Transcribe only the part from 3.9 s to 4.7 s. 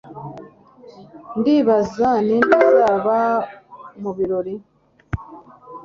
mubirori.